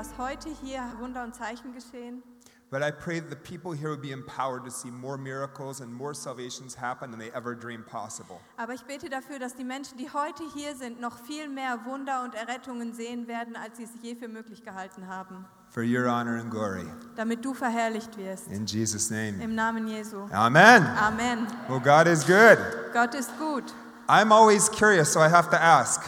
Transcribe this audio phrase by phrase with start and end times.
[0.00, 2.22] Dass heute hier Wunder und Zeichen geschehen,
[2.70, 5.92] But I pray that the people here would be empowered to see more miracles and
[5.92, 8.40] more salvations happen than they ever dreamed possible.
[8.56, 12.22] aber ich bete dafür, dass die Menschen, die heute hier sind, noch viel mehr Wunder
[12.22, 16.40] und Errettungen sehen werden, als sie es je für möglich gehalten haben, For your honor
[16.40, 16.86] and glory.
[17.16, 18.46] damit du verherrlicht wirst.
[18.48, 19.42] In Jesus' name.
[19.42, 20.28] Im Namen Jesu.
[20.32, 20.86] Amen.
[20.96, 21.46] Amen.
[21.68, 22.56] Well, God is good.
[22.94, 23.64] Gott ist gut.
[24.08, 26.00] I'm always curious, so I have to ask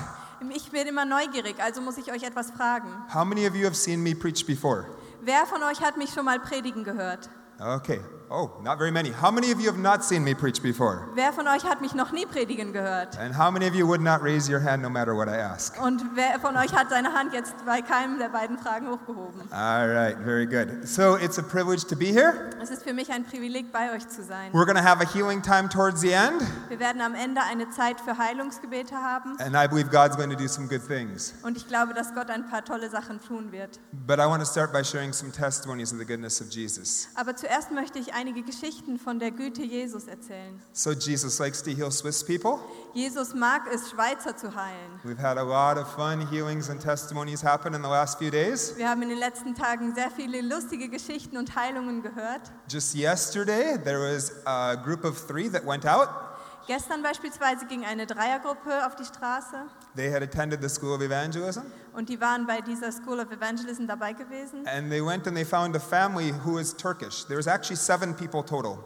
[0.50, 2.88] Ich bin immer neugierig, also muss ich euch etwas fragen.
[3.12, 4.86] how many of you have seen me preach before?
[5.20, 7.28] Wer von euch hat mich schon mal predigen gehört?
[7.60, 8.00] Okay.
[8.34, 9.10] Oh, not very many.
[9.10, 11.06] How many of you have not seen me preach before?
[11.14, 13.18] Wer von euch hat mich noch nie predigen gehört?
[13.18, 15.78] And how many of you would not raise your hand no matter what I ask?
[15.78, 19.52] Und wer von euch hat seine Hand jetzt bei keinem der beiden Fragen hochgehoben?
[19.52, 20.88] All right, very good.
[20.88, 22.48] So it's a privilege to be here.
[22.62, 24.50] Es ist für mich ein Privileg, bei euch zu sein.
[24.52, 27.68] We're going to have a healing time towards the end, Wir werden am Ende eine
[27.68, 31.34] Zeit für Heilungsgebete haben and I believe God's going to do some good things.
[31.42, 33.78] und ich glaube, dass Gott ein paar tolle Sachen tun wird.
[34.06, 37.08] But I want to start by sharing some testimonies of the goodness of Jesus.
[37.14, 40.56] Aber zuerst möchte ich einige Geschichten von der Güte Jesus erzählen.
[40.72, 42.60] So, Jesus likes to heal Swiss people.
[42.94, 45.00] Jesus mag es, Schweizer zu heilen.
[45.02, 48.76] We've had a lot of fun healings and testimonies happen in the last few days.
[48.76, 52.52] Wir haben in den letzten Tagen sehr viele lustige Geschichten und Heilungen gehört.
[52.68, 56.08] Just yesterday, there was a group of three that went out.
[56.66, 59.56] Gestern beispielsweise ging eine Dreiergruppe auf die Straße
[59.96, 63.86] They had attended the School of Evangelism, und die waren bei dieser School of Evangelism
[63.86, 64.66] dabei gewesen.
[64.66, 67.24] and they went and they found a family who was Turkish.
[67.26, 68.78] There was actually seven people total.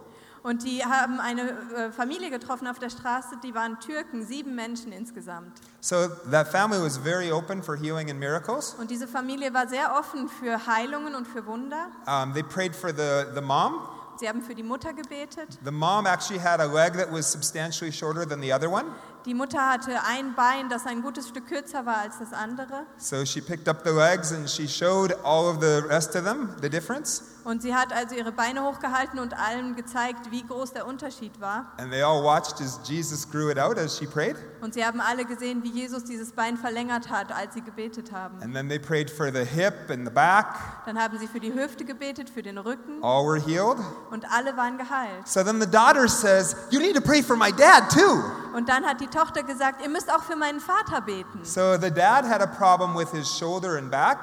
[0.42, 1.42] Und die haben eine
[1.76, 5.58] äh, Familie getroffen auf der Straße, die waren Türken, sieben Menschen insgesamt.
[5.80, 8.74] So that family was very open for healing and miracles.
[8.78, 11.88] Und diese Familie war sehr offen für Heilungen und für Wunder.
[12.06, 13.80] Um, they prayed for the, the mom.
[14.18, 15.58] Sie haben für die Mutter gebetet.
[15.64, 18.86] The mom actually had a leg that was substantially shorter than the other one.
[19.26, 22.86] Die Mutter hatte ein Bein, das ein gutes Stück kürzer war als das andere.
[22.96, 26.50] So she picked up the legs and she showed all of the rest of them
[26.62, 27.22] the difference.
[27.42, 31.72] Und sie hat also ihre Beine hochgehalten und allen gezeigt, wie groß der Unterschied war.
[31.78, 34.36] And they all watched as Jesus grew it out as she prayed.
[34.60, 38.42] Und sie haben alle gesehen, wie Jesus dieses Bein verlängert hat, als sie gebetet haben.
[38.42, 40.46] And then they prayed for the hip and the back.
[40.86, 43.78] Dann haben sie für die Hüfte gebetet, für den Rücken All were healed.
[44.10, 45.26] und alle waren geheilt.
[45.26, 48.24] So then the daughter says, You need to pray for my dad too.
[48.56, 51.40] Und dann hat die Tochter gesagt, ihr müsst auch für meinen Vater beten.
[51.44, 54.18] So the dad had a problem with his shoulder and back.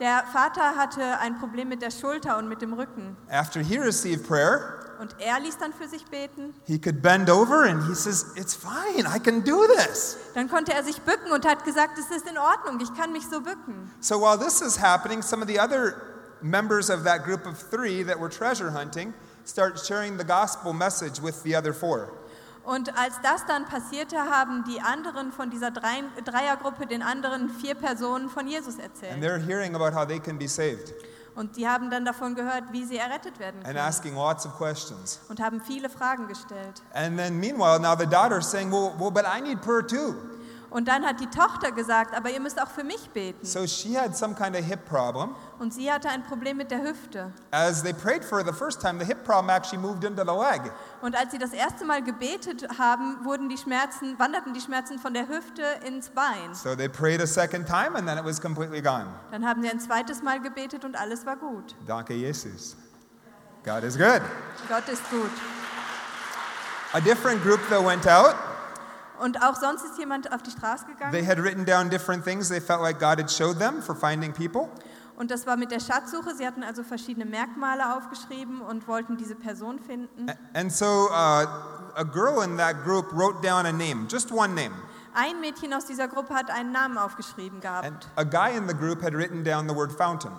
[0.00, 3.16] Der Vater hatte ein Problem mit der Schulter und mit dem Rücken.
[3.30, 6.54] After he received prayer, Und er ließ dann für sich beten.
[6.66, 10.16] he could bend over and he says, It's fine, I can do this.
[10.34, 13.24] Dann konnte er sich bücken und hat gesagt, es ist in Ordnung, ich kann mich
[13.28, 13.90] so bücken.
[14.00, 15.94] So while this is happening, some of the other
[16.40, 19.12] members of that group of three that were treasure hunting
[19.44, 22.10] start sharing the gospel message with the other four.
[22.68, 27.74] Und als das dann passierte, haben die anderen von dieser Drei Dreiergruppe den anderen vier
[27.74, 29.22] Personen von Jesus And erzählt.
[29.24, 30.92] they're hearing about how they can be saved
[31.34, 33.78] Und die haben dann davon gehört, wie sie errettet werden and können.
[33.78, 35.18] asking lots of questions.
[35.30, 36.82] Und haben viele Fragen gestellt.
[36.92, 40.14] And then meanwhile, now the daughter's saying, Well, well but I need prayer too.
[40.70, 43.44] Und dann hat die Tochter gesagt, aber ihr müsst auch für mich beten.
[43.44, 45.34] So she had some kind of hip problem.
[45.58, 47.32] Und sie hatte ein Problem mit der Hüfte.
[47.50, 50.30] As they prayed for her the first time, the hip problem actually moved into the
[50.30, 50.70] leg.
[51.00, 55.14] Und als sie das erste Mal gebetet haben, wurden die Schmerzen, wanderten die Schmerzen von
[55.14, 56.54] der Hüfte ins Bein.
[56.54, 59.06] So they prayed a second time and then it was completely gone.
[59.30, 61.74] Dann haben sie ein zweites Mal gebetet und alles war gut.
[61.86, 62.76] Danke Jesus.
[63.64, 64.20] God is good.
[64.68, 65.30] Gott ist gut.
[66.92, 68.34] A different group though went out.
[69.20, 71.26] Und auch sonst ist jemand auf die Straße They gegangen.
[71.26, 74.68] had written down different things they felt like God had showed them for finding people.
[75.16, 76.34] Und das war mit der Schatzsuche.
[76.36, 80.26] Sie hatten also verschiedene Merkmale aufgeschrieben und wollten diese Person finden.
[80.54, 81.46] And so uh,
[81.96, 84.74] a girl in that group wrote down a name, just one name.
[85.14, 88.08] Ein Mädchen aus dieser Gruppe hat einen Namen aufgeschrieben And gehabt.
[88.14, 90.30] a guy in the group had written down the word fountain.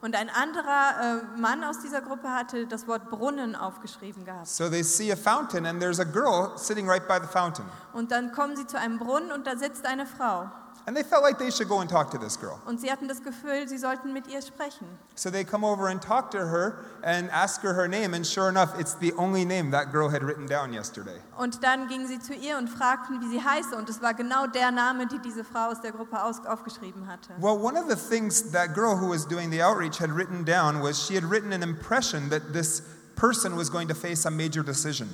[0.00, 4.46] Und ein anderer äh, Mann aus dieser Gruppe hatte das Wort Brunnen aufgeschrieben gehabt.
[4.46, 7.64] So they see a fountain and there's a girl sitting right by the fountain.
[7.92, 10.50] Und dann kommen sie zu einem Brunnen und da sitzt eine Frau.
[10.86, 12.60] And they felt like they should go and talk to this girl.
[12.64, 14.86] Und sie hatten das Gefühl, sie sollten mit ihr sprechen.
[15.16, 18.14] So they come over and talk to her and ask her her name.
[18.14, 21.20] And sure enough, it's the only name that girl had written down yesterday.
[21.36, 23.74] Und dann gingen sie zu ihr und fragten, wie sie heiße.
[23.74, 27.34] Und es war genau der Name, die diese Frau aus der Gruppe aufgeschrieben hatte.
[27.40, 30.80] Well, one of the things that girl who was doing the outreach had written down
[30.80, 32.82] was she had written an impression that this
[33.16, 35.08] person was going to face a major decision.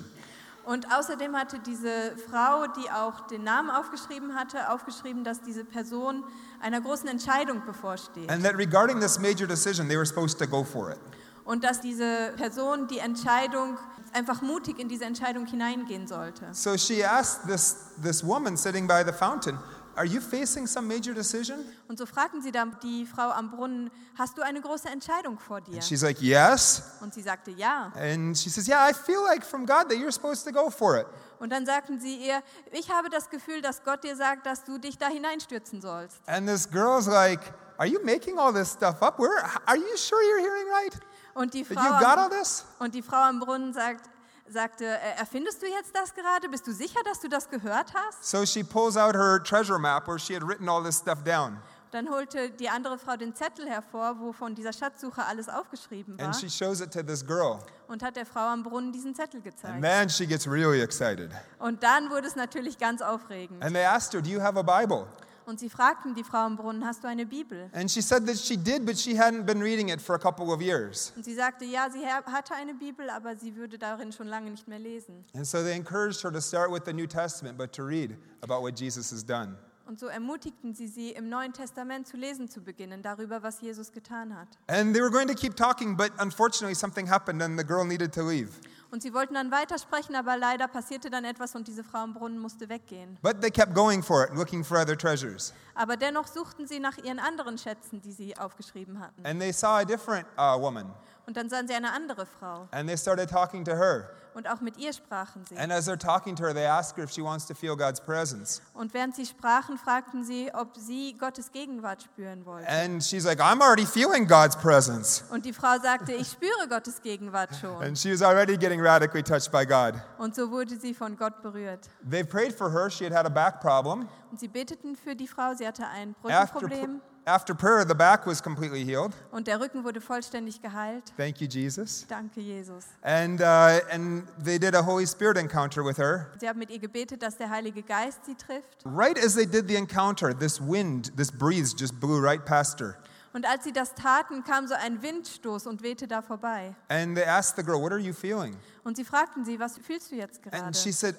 [0.64, 6.25] Und außerdem hatte diese Frau, die auch den Namen aufgeschrieben hatte, aufgeschrieben, dass diese Person
[6.61, 8.31] einer großen Entscheidung bevorsteht.
[8.31, 10.99] And that regarding this major decision, they were supposed to go for it.
[11.44, 13.76] Und dass diese Person die Entscheidung
[14.12, 16.47] einfach mutig in diese Entscheidung hineingehen sollte.
[16.53, 19.58] So she asked this, this woman sitting by the fountain,
[19.94, 21.59] Are you facing some major decision?
[21.89, 25.61] Und so fragten sie dann die Frau am Brunnen, hast du eine große Entscheidung vor
[25.61, 25.75] dir?
[25.75, 26.83] And she's like, Yes.
[27.00, 27.93] Und sie sagte ja.
[27.94, 30.99] And she says, Yeah, I feel like from God that you're supposed to go for
[30.99, 31.06] it.
[31.39, 34.79] Und dann sagten sie ihr, ich habe das Gefühl, dass Gott dir sagt, dass du
[34.79, 36.21] dich da hineinstürzen sollst.
[36.27, 37.41] And this girl's like,
[37.79, 39.19] Are you making all this stuff up?
[39.19, 41.00] Where, are you sure you're hearing right?
[41.35, 44.09] Und die Frau, you got all am, und die Frau am Brunnen sagt,
[44.52, 46.49] sagte, äh, erfindest du jetzt das gerade?
[46.49, 48.25] Bist du sicher, dass du das gehört hast?
[48.25, 51.58] So she pulls out her treasure map where she had written all this stuff down.
[51.90, 56.25] Dann holte die andere Frau den Zettel hervor, wo von dieser Schatzsuche alles aufgeschrieben war
[56.26, 57.58] And she shows it to this girl.
[57.88, 59.81] und hat der Frau am Brunnen diesen Zettel And gezeigt.
[59.81, 61.31] man, she gets really excited.
[61.58, 63.62] Und dann wurde es natürlich ganz aufregend.
[63.62, 65.06] And they asked her, Do you have a Bible?
[65.47, 67.69] Und sie fragten die Frau am Brunnen, hast du eine Bibel?
[67.73, 70.53] And she said that she did, but she hadn't been reading it for a couple
[70.53, 71.12] of years.
[71.17, 74.50] Und sie sagte, ja, sie ha- hatte eine Bibel, aber sie würde darin schon lange
[74.50, 75.25] nicht mehr lesen.
[75.35, 78.62] And so they encouraged her to start with the New Testament, but to read about
[78.62, 79.56] what Jesus has done.
[79.85, 83.91] Und so ermutigten sie sie, im Neuen Testament zu lesen zu beginnen, darüber, was Jesus
[83.93, 84.47] getan hat.
[84.69, 88.12] And they were going to keep talking, but unfortunately, something happened and the girl needed
[88.15, 88.50] to leave.
[88.93, 92.39] Und sie wollten dann weitersprechen, aber leider passierte dann etwas und diese Frau am Brunnen
[92.39, 93.17] musste weggehen.
[93.23, 95.55] But they kept going for it, looking for other treasures.
[95.75, 99.25] Aber dennoch suchten sie nach ihren anderen Schätzen, die sie aufgeschrieben hatten.
[99.25, 100.93] And they saw a different uh, woman,
[101.27, 102.69] Und dann sahen sie eine andere Frau.
[102.73, 104.11] and they started talking to her.
[104.34, 105.56] Und auch mit ihr sprachen sie.
[105.58, 108.00] And as they're talking to her, they ask her if she wants to feel God's
[108.00, 108.62] presence.
[108.75, 112.69] Und während sie sprachen, fragten sie, ob sie Gottes Gegenwart spüren wollte.
[112.69, 115.25] And she's like, I'm already feeling God's presence.
[115.31, 117.82] Und die Frau sagte, ich spüre Gottes Gegenwart schon.
[117.82, 119.94] And she was already getting radically touched by God.
[120.19, 121.88] Und so wurde sie von Gott berührt.
[122.08, 122.88] They prayed for her.
[122.90, 124.08] She had had a back problem.
[124.31, 128.26] Und sie beteten für die Frau, sie hatte ein Brückenproblem pr- after prayer, the back
[128.26, 129.12] was completely healed.
[129.30, 131.12] und der Rücken wurde vollständig geheilt.
[131.16, 132.06] Thank you, Jesus.
[132.08, 132.86] Danke, Jesus.
[133.02, 136.28] And, uh, and they did a Holy Spirit encounter with her.
[136.40, 138.84] Sie haben mit ihr gebetet, dass der Heilige Geist sie trifft.
[138.84, 142.96] Right as they did the encounter, this wind, this breeze just blew right past her.
[143.34, 146.74] Und als sie das taten, kam so ein Windstoß und wehte da vorbei.
[146.88, 148.56] And they asked the girl, What are you feeling?
[148.84, 150.62] Und sie fragten sie, was fühlst du jetzt gerade?
[150.62, 151.14] And she said,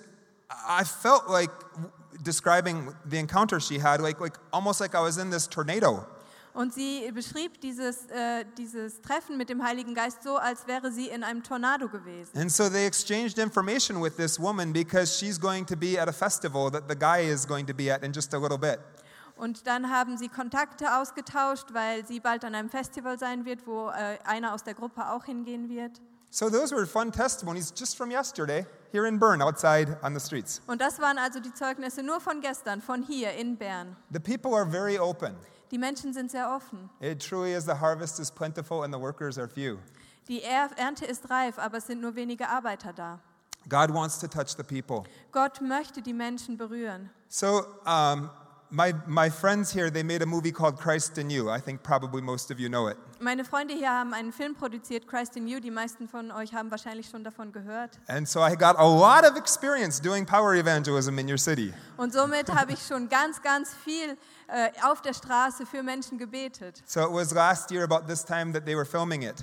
[0.67, 1.51] I felt like
[2.23, 6.05] describing the encounter she had, like, like almost like I was in this tornado.
[6.53, 11.07] Und sie beschrieb dieses, äh, dieses Treffen mit dem Heiligen Geist so, als wäre sie
[11.07, 12.37] in einem Tornado gewesen.
[12.37, 16.13] And so they exchanged information with this woman because she's going to be at a
[16.13, 18.79] festival that the guy is going to be at in just a little bit.
[19.35, 23.89] Und dann haben sie Kontakte ausgetauscht, weil sie bald an einem Festival sein wird, wo
[23.89, 25.99] äh, einer aus der Gruppe auch hingehen wird.
[26.35, 30.61] So those were fun testimonies just from yesterday here in Bern outside on the streets.
[30.65, 33.95] Und das waren also die Zeugnisse nur von gestern, von hier in Bern.
[34.11, 35.35] The people are very open.
[35.69, 36.89] Die Menschen sind sehr offen.
[37.01, 39.77] It truly is the harvest is plentiful and the workers are few.
[40.27, 43.19] Die Er- Ernte ist reif, aber es sind nur wenige Arbeiter da.
[43.69, 45.03] God wants to touch the people.
[45.31, 47.11] Gott möchte die Menschen berühren.
[47.29, 48.31] So um,
[48.73, 51.49] my, my friends here, they made a movie called Christ in You.
[51.49, 52.97] I think probably most of you know it.
[53.19, 55.59] Meine Freunde hier haben einen Film produziert, Christ in You.
[55.59, 57.99] Die meisten von euch haben wahrscheinlich schon davon gehört.
[58.07, 61.71] And so I got a lot of experience doing power evangelism in your city.
[61.97, 66.81] Und somit habe ich schon ganz, ganz viel äh, auf der Straße für Menschen gebetet.
[66.85, 69.35] So it was last year about this time that they were filming it.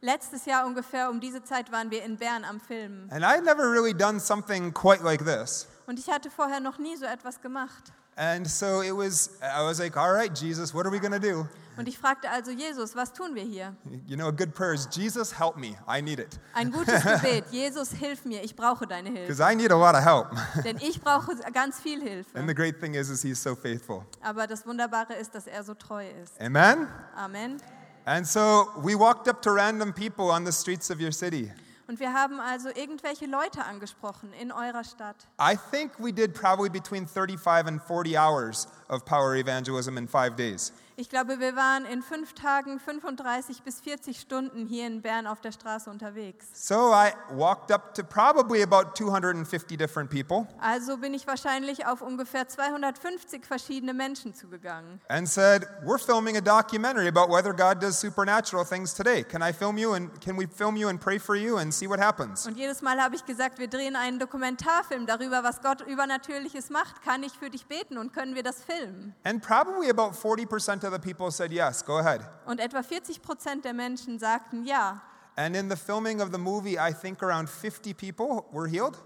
[0.00, 3.10] Letztes Jahr ungefähr um diese Zeit waren wir in Bern am Filmen.
[3.10, 5.68] And I'd never really done something quite like this.
[5.86, 7.92] Und ich hatte vorher noch nie so etwas gemacht.
[8.20, 11.20] And so it was, I was like, all right, Jesus, what are we going to
[11.20, 11.46] do?
[11.76, 13.76] Und ich fragte also Jesus, was tun wir hier?
[14.08, 15.76] You know, a good prayer is, Jesus, help me.
[15.86, 16.36] I need it.
[16.52, 17.44] Ein gutes Gebet.
[17.52, 18.42] Jesus, hilf mir.
[18.42, 19.52] Ich brauche deine Because Hilfe.
[19.52, 20.26] I need a lot of help.
[20.64, 22.46] Denn ich brauche ganz viel And Hilfe.
[22.48, 24.04] the great thing is, is he's so faithful.
[24.20, 26.32] Aber das Wunderbare ist, dass er so treu ist.
[26.40, 26.88] Amen?
[27.16, 27.58] Amen.
[28.04, 31.52] And so we walked up to random people on the streets of your city.
[31.88, 35.16] Und wir haben also irgendwelche Leute angesprochen in eurer Stadt.
[35.40, 40.36] I think we did probably between 35 and 40 hours of power evangelism in five
[40.36, 40.72] days.
[41.00, 45.40] Ich glaube, wir waren in fünf Tagen 35 bis 40 Stunden hier in Bern auf
[45.40, 46.48] der Straße unterwegs.
[46.52, 52.02] So I walked up to probably about 250 different people Also bin ich wahrscheinlich auf
[52.02, 58.00] ungefähr 250 verschiedene Menschen zugegangen and said, We're filming a documentary about whether God does
[58.00, 59.22] supernatural things today.
[59.22, 61.88] Can I film you and can we film you and pray for you and see
[61.88, 62.44] what happens?
[62.44, 67.02] und jedes Mal habe ich gesagt, wir drehen einen Dokumentarfilm darüber, was Gott übernatürliches macht.
[67.02, 69.14] Kann ich für dich beten und können wir das filmen?
[69.22, 72.22] And probably about 40% of the people said, Yes, go ahead.
[72.46, 75.00] Und etwa 40 Prozent der Menschen sagten ja.
[75.36, 78.96] And in the filming of the movie, I think around 50 people were healed,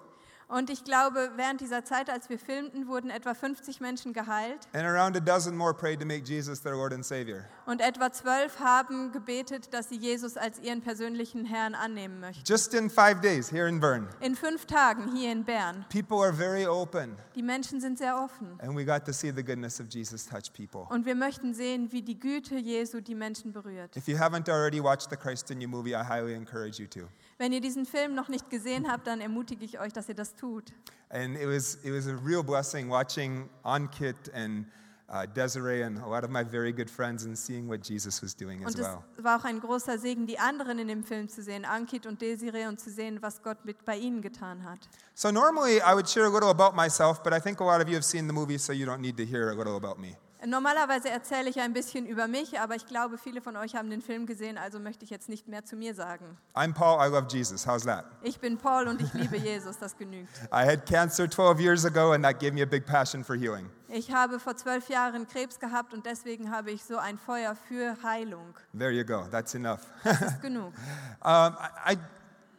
[0.49, 4.85] Und ich glaube, während dieser Zeit, als wir filmten, wurden etwa 50 Menschen geheilt and
[4.85, 7.45] around a dozen more prayed to make Jesus their Lord and Savior.
[7.65, 12.43] und etwa zwölf haben gebetet, dass sie Jesus als ihren persönlichen Herrn annehmen möchten.
[12.45, 14.09] Just in five days here in Bern.
[14.21, 15.87] In fünf Tagen hier in Bern.
[15.89, 18.59] People are very open, Die Menschen sind sehr offen.
[18.61, 20.87] and we got to see the goodness of Jesus touch people.
[20.91, 23.97] Und wir möchten sehen, wie die Güte Jesu die Menschen berührt.
[23.97, 27.09] If you haven't already watched the Christ in You movie, I highly encourage you to.
[27.43, 30.37] Wenn ihr diesen Film noch nicht gesehen habt, dann ermutige ich euch, dass ihr das
[30.37, 30.73] tut.
[31.09, 34.67] And it was, it was a real blessing watching Ankit and
[35.09, 38.33] uh, Desiree and a lot of my very good friends and seeing what Jesus was
[38.33, 41.43] doing as Und es war auch ein großer Segen, die anderen in dem Film zu
[41.43, 44.79] sehen, Ankit und Desiree, und zu sehen, was Gott mit bei ihnen getan hat.
[45.15, 47.89] So normally I would share a little about myself, but I think a lot of
[47.89, 50.17] you have seen the movie, so you don't need to hear a little about me.
[50.45, 54.03] Normalerweise erzähle ich ein bisschen über mich, aber ich glaube, viele von euch haben den
[54.03, 56.37] Film gesehen, also möchte ich jetzt nicht mehr zu mir sagen.
[56.55, 57.65] I'm Paul, I love Jesus.
[57.65, 58.07] How's that?
[58.23, 60.29] Ich bin Paul und ich liebe Jesus, das genügt.
[60.53, 63.71] I had cancer 12 years ago, and that gave me a big passion for healing.
[63.87, 67.97] Ich habe vor zwölf Jahren Krebs gehabt und deswegen habe ich so ein Feuer für
[68.03, 68.55] Heilung.
[68.77, 69.81] There you go, that's enough.
[70.03, 70.73] Das ist genug.
[71.25, 71.57] um,
[71.87, 71.97] I,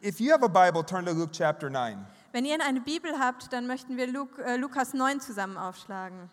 [0.00, 1.98] if you have a Bible, turn to Luke chapter 9.
[2.32, 6.30] Wenn ihr eine Bibel habt, dann möchten wir Luk, äh, Lukas 9 zusammen aufschlagen.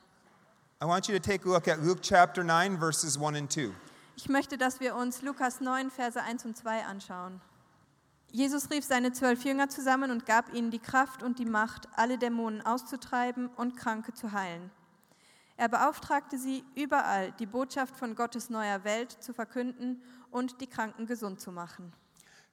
[0.83, 3.71] I want you to take a look at Luke chapter 9, verses 1 and 2.
[4.15, 7.39] Ich möchte, dass wir uns Lukas 9, Verse 1 und 2 anschauen.
[8.31, 12.17] Jesus rief seine zwölf Jünger zusammen und gab ihnen die Kraft und die Macht, alle
[12.17, 14.71] Dämonen auszutreiben und Kranke zu heilen.
[15.55, 21.05] Er beauftragte sie, überall die Botschaft von Gottes neuer Welt zu verkünden und die Kranken
[21.05, 21.93] gesund zu machen.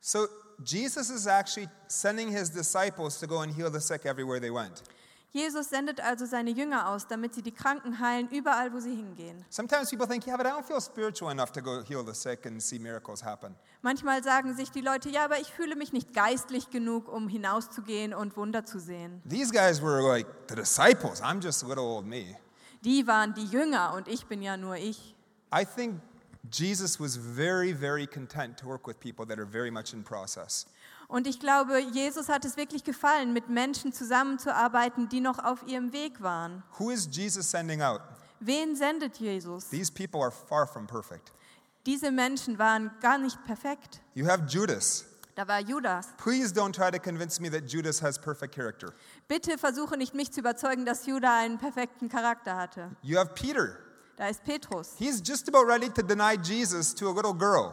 [0.00, 0.26] So,
[0.62, 4.82] Jesus is actually sending his disciples to go and heal the sick everywhere they went.
[5.30, 9.44] Jesus sendet also seine Jünger aus, damit sie die Kranken heilen, überall wo sie hingehen.
[9.50, 12.46] Sometimes people think, yeah, but I don't feel spiritual enough to go heal the sick
[12.46, 13.54] and see miracles happen.
[13.82, 18.14] Manchmal sagen sich die Leute, ja, aber ich fühle mich nicht geistlich genug, um hinauszugehen
[18.14, 19.20] und Wunder zu sehen.
[19.28, 21.22] These guys were like the disciples.
[21.22, 22.36] I'm just little old me.
[22.84, 25.14] Die waren die Jünger und ich bin ja nur ich.
[25.54, 26.00] I think
[26.50, 30.66] Jesus was very, very content to work with people that are very much in process.
[31.08, 35.92] Und ich glaube, Jesus hat es wirklich gefallen, mit Menschen zusammenzuarbeiten, die noch auf ihrem
[35.92, 36.62] Weg waren.
[36.78, 38.02] Who is Jesus sending out?
[38.40, 39.68] Wen sendet Jesus?
[39.70, 41.32] These people are far from perfect.
[41.86, 44.02] Diese Menschen waren gar nicht perfekt.
[44.14, 45.06] You have Judas.
[45.34, 46.08] Da war Judas.
[46.18, 48.92] Please don't try to convince me that Judas has perfect character.
[49.28, 52.90] Bitte versuche nicht, mich zu überzeugen, dass Judas einen perfekten Charakter hatte.
[53.02, 53.78] You have Peter.
[54.16, 54.94] Da ist Petrus.
[54.98, 57.72] He's just about ready to deny Jesus to a little girl.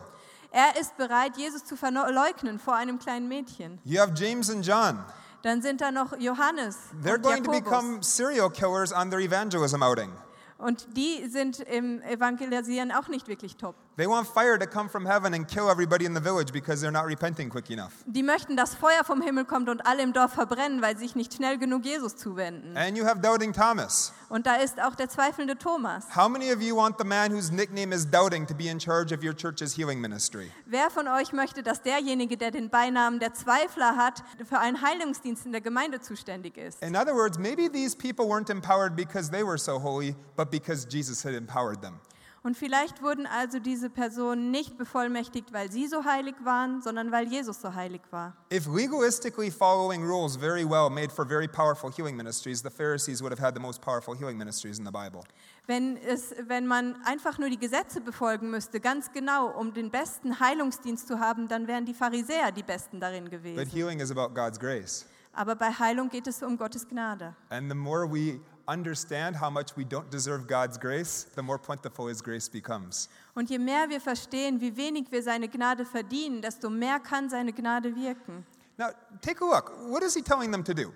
[0.57, 3.77] Er ist bereit, Jesus zu verleugnen vor einem kleinen Mädchen.
[3.83, 5.03] You have James and John.
[5.41, 7.61] Dann sind da noch Johannes They're und going to Jakobus.
[7.69, 10.09] become serial killers on their evangelism outing.
[10.57, 13.75] Und die sind im Evangelisieren auch nicht wirklich top.
[13.97, 16.91] They want fire to come from heaven and kill everybody in the village because they're
[16.91, 17.93] not repenting quick enough.
[18.05, 21.15] Die möchten, dass Feuer vom Himmel kommt und alle im Dorf verbrennen, weil sie sich
[21.15, 22.75] nicht schnell genug Jesus zuwenden.
[22.75, 24.11] And you have doubting Thomas.
[24.27, 26.13] Und da ist auch der zweifelnde Thomas.
[26.13, 29.15] How many of you want the man whose nickname is doubting to be in charge
[29.15, 30.51] of your church's healing ministry?
[30.65, 35.45] Wer von euch möchte, dass derjenige, der den Beinamen der Zweifler hat, für einen Heilungsdienst
[35.45, 36.83] in der Gemeinde zuständig ist?
[36.83, 40.85] In other words, maybe these people weren't empowered because they were so holy, but because
[40.85, 42.01] Jesus had empowered them.
[42.45, 47.27] Und vielleicht wurden also diese Personen nicht bevollmächtigt, weil sie so heilig waren, sondern weil
[47.27, 48.37] Jesus so heilig war.
[48.53, 53.31] If legalistically following rules very well made for very powerful healing ministries, the Pharisees would
[53.31, 55.23] have had the most powerful healing ministries in the Bible.
[55.65, 60.39] Wenn, es, wenn man einfach nur die Gesetze befolgen müsste, ganz genau, um den besten
[60.39, 63.71] Heilungsdienst zu haben, dann wären die Pharisäer die Besten darin But gewesen.
[63.71, 65.07] healing is about God's grace.
[65.33, 67.35] Aber bei Heilung geht es um Gottes Gnade.
[67.49, 72.07] And the more we understand how much we don't deserve God's grace, the more plentiful
[72.07, 73.09] His grace becomes.
[73.35, 77.53] Und je mehr wir verstehen, wie wenig wir seine Gnade verdienen, desto mehr kann seine
[77.53, 78.45] Gnade wirken.
[78.77, 78.89] Now,
[79.21, 79.71] take a look.
[79.87, 80.91] What is He telling them to do?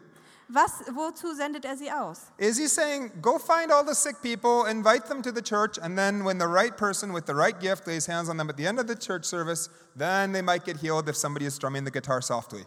[0.52, 2.32] Was, wozu sendet er sie aus?
[2.40, 5.96] Is He saying, go find all the sick people, invite them to the church, and
[5.96, 8.66] then when the right person with the right gift lays hands on them at the
[8.66, 11.92] end of the church service, then they might get healed if somebody is strumming the
[11.92, 12.64] guitar softly?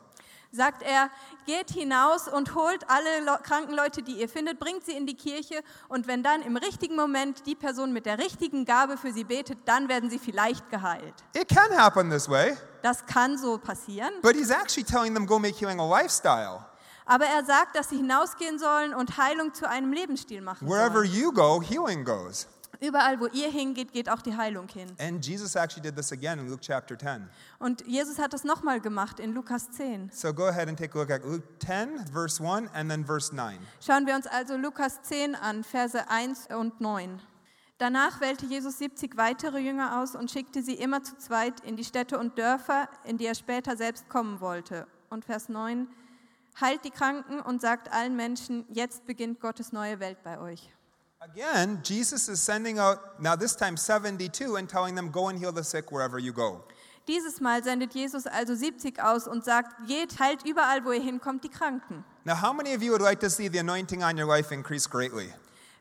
[0.53, 1.09] Sagt er,
[1.47, 5.17] geht hinaus und holt alle Le kranken Leute, die ihr findet, bringt sie in die
[5.17, 9.25] Kirche und wenn dann im richtigen Moment die Person mit der richtigen Gabe für sie
[9.25, 11.15] betet, dann werden sie vielleicht geheilt.
[11.35, 15.39] It can happen this way, Das kann so passieren, but he's actually telling them go
[15.39, 16.67] make healing a lifestyle.
[17.07, 21.13] aber er sagt, dass sie hinausgehen sollen und Heilung zu einem Lebensstil machen Wherever sollen.
[21.13, 22.47] you go, healing goes.
[22.83, 24.89] Überall, wo ihr hingeht, geht auch die Heilung hin.
[24.99, 27.29] And Jesus actually did this again in Luke chapter 10.
[27.61, 30.11] Und Jesus hat das nochmal gemacht in Lukas 10.
[30.13, 33.33] So go ahead and take a look at Luke 10, verse 1, and then verse
[33.33, 33.57] 9.
[33.81, 37.21] Schauen wir uns also Lukas 10 an, Verse 1 und 9.
[37.79, 41.85] Danach wählte Jesus 70 weitere Jünger aus und schickte sie immer zu zweit in die
[41.85, 44.89] Städte und Dörfer, in die er später selbst kommen wollte.
[45.09, 45.87] Und Vers 9,
[46.61, 50.69] heilt die Kranken und sagt allen Menschen, jetzt beginnt Gottes neue Welt bei euch.
[51.25, 55.53] Again, Jesus is sending out, now this time 72, and telling them, go and heal
[55.53, 56.65] the sick wherever you go.
[57.07, 61.45] Dieses Mal sendet Jesus also 70 aus und sagt, geht, heilt überall, wo ihr hinkommt,
[61.45, 62.05] die Kranken.
[62.25, 64.89] Now, how many of you would like to see the anointing on your life increase
[64.89, 65.33] greatly?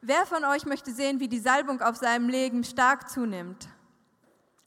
[0.03, 3.67] Wer von euch möchte sehen, wie die Salbung auf seinem Leben stark zunimmt?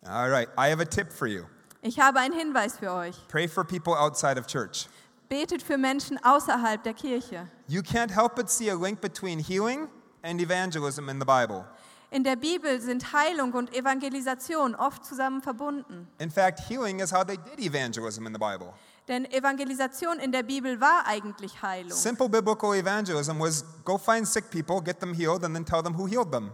[0.04, 1.44] All right, I have a tip for you.
[1.82, 3.16] Ich habe einen Hinweis für euch.
[3.28, 4.88] Pray for people outside of church.
[5.28, 7.48] Betet für Menschen außerhalb der Kirche.
[7.68, 9.88] You can't help but see a link between healing
[10.24, 11.64] and evangelism in the Bible.
[12.10, 16.06] In der Bibel sind Heilung und Evangelisation oft zusammen verbunden.
[16.18, 18.72] In fact, healing is how they did evangelism in the Bible.
[19.08, 21.90] Denn Evangelisation in der Bibel war eigentlich Heilung.
[21.90, 25.94] Simple biblical evangelism was go find sick people, get them healed, and then tell them
[25.94, 26.52] who healed them.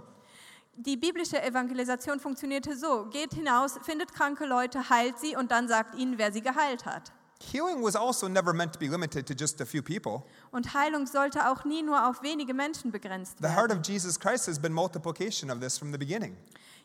[0.76, 5.94] Die biblische Evangelisation funktionierte so: Geht hinaus, findet kranke Leute, heilt sie und dann sagt
[5.94, 7.12] ihnen, wer sie geheilt hat.
[7.42, 10.25] Healing was also never meant to be limited to just a few people.
[10.52, 14.47] Und Heilung sollte auch nie nur auf wenige Menschen begrenzt The heart of Jesus Christ
[14.47, 16.37] has been multiplication of this from the beginning.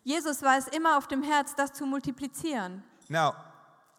[0.04, 2.84] Jesus war es immer auf dem Herz, das zu multiplizieren.
[3.10, 3.34] Now,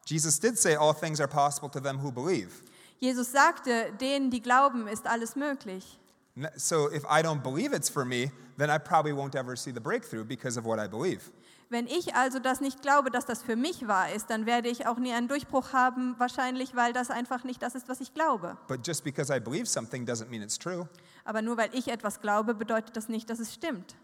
[0.06, 2.62] Jesus did say all things are possible to them who believe.
[3.00, 5.98] Jesus sagte, denen, die glauben, ist alles möglich.
[6.36, 9.72] N- So if I don't believe it's for me, then I probably won't ever see
[9.72, 11.30] the breakthrough because of what I believe.
[11.68, 14.86] Wenn ich also das nicht glaube, dass das für mich wahr ist, dann werde ich
[14.86, 18.56] auch nie einen Durchbruch haben, wahrscheinlich, weil das einfach nicht das ist, was ich glaube.
[18.68, 20.88] But just because I believe something doesn't mean it's true.
[21.24, 23.96] Aber nur weil ich etwas glaube, bedeutet das nicht, dass es stimmt.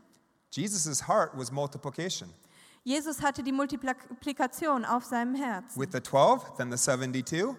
[0.50, 2.28] Jesus' heart was multiplication.
[2.84, 5.80] Jesus hatte die Multiplikation auf seinem Herzen.
[5.80, 7.54] With the 12, then the 72,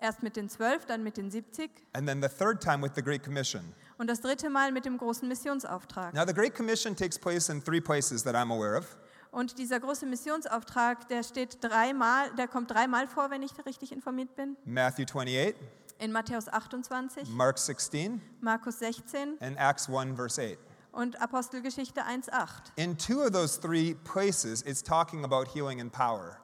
[0.00, 3.02] Erst mit den zwölf, dann mit den 70 and then the third time with the
[3.02, 3.74] Great Commission.
[3.98, 6.14] und das dritte Mal mit dem großen Missionsauftrag.
[6.14, 8.96] Now, the Great Commission takes place in three places that I'm aware of.
[9.34, 14.36] Und dieser große Missionsauftrag, der steht dreimal, der kommt dreimal vor, wenn ich richtig informiert
[14.36, 14.56] bin.
[14.64, 15.56] Matthew 28,
[15.98, 20.58] In Matthäus 28, Mark 16, Markus 16 and Acts 1, verse 8.
[20.92, 22.46] und Apostelgeschichte 1,8.
[22.76, 26.38] In two of those three places, it's talking about healing and power.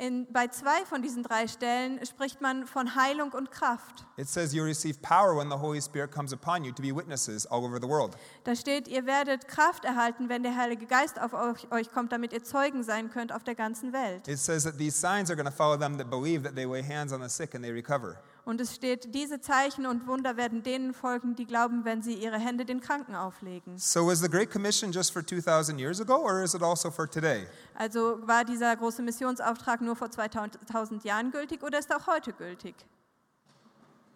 [0.00, 4.06] In, bei zwei von diesen drei Stellen spricht man von Heilung und Kraft.
[4.16, 7.46] It says you receive power when the Holy Spirit comes upon you to be witnesses
[7.46, 8.16] all over the world.
[8.44, 12.32] Da steht, ihr werdet Kraft erhalten, wenn der Heilige Geist auf euch, euch kommt, damit
[12.32, 14.26] ihr Zeugen sein könnt auf der ganzen Welt.
[14.26, 16.82] It says that these signs are going to follow them that believe that they lay
[16.82, 18.16] hands on the sick and they recover.
[18.50, 22.36] Und es steht, diese Zeichen und Wunder werden denen folgen, die glauben, wenn sie ihre
[22.36, 23.78] Hände den Kranken auflegen.
[23.78, 27.08] So was the Great Commission just for 2,000 years ago, or is it also for
[27.08, 27.46] today?
[27.76, 32.32] Also war dieser große Missionsauftrag nur vor 2000 Jahren gültig oder ist er auch heute
[32.32, 32.74] gültig?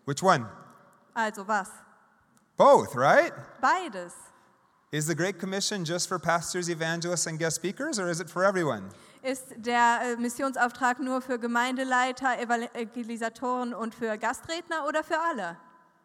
[0.05, 0.49] Which one?
[1.15, 1.69] Also was?
[2.57, 3.33] Both, right?
[3.61, 4.15] Beides.
[4.91, 8.43] Is the Great Commission just for pastors, evangelists, and guest speakers, or is it for
[8.43, 8.91] everyone?
[9.25, 15.57] Ist der äh, Missionsauftrag nur für Gemeindeleiter, Evangelisatoren und für Gastredner oder für alle?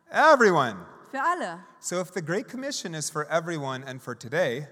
[0.09, 0.77] Everyone.
[1.11, 1.59] Für alle.
[1.81, 4.69] So if the Great Commission is for everyone and for today,